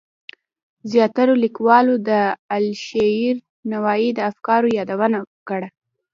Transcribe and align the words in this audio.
زیاترو 0.91 1.33
لیکوالو 1.43 1.93
د 2.09 2.11
علیشیر 2.53 3.35
نوایی 3.71 4.09
د 4.13 4.19
افکارو 4.29 4.67
یادونه 4.77 5.17
کړه. 5.47 5.67